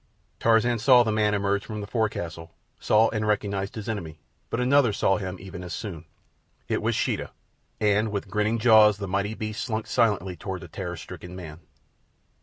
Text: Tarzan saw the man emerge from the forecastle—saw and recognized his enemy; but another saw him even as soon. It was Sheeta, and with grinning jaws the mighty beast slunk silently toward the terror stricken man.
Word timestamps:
Tarzan 0.39 0.79
saw 0.79 1.03
the 1.03 1.11
man 1.11 1.35
emerge 1.35 1.63
from 1.63 1.79
the 1.79 1.85
forecastle—saw 1.85 3.09
and 3.09 3.27
recognized 3.27 3.75
his 3.75 3.87
enemy; 3.87 4.17
but 4.49 4.59
another 4.59 4.91
saw 4.91 5.17
him 5.17 5.37
even 5.39 5.63
as 5.63 5.73
soon. 5.75 6.05
It 6.67 6.81
was 6.81 6.95
Sheeta, 6.95 7.29
and 7.79 8.11
with 8.11 8.27
grinning 8.27 8.57
jaws 8.57 8.97
the 8.97 9.07
mighty 9.07 9.35
beast 9.35 9.63
slunk 9.63 9.85
silently 9.85 10.35
toward 10.35 10.61
the 10.61 10.67
terror 10.67 10.97
stricken 10.97 11.35
man. 11.35 11.59